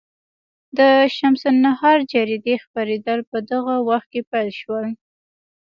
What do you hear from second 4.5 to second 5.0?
شول.